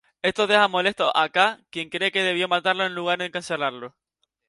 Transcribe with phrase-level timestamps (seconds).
[0.23, 3.95] Esto deja molesto a K, quien cree que debió matarlo en lugar de encarcelarlo.